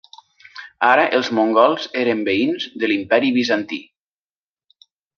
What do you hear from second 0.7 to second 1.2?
Ara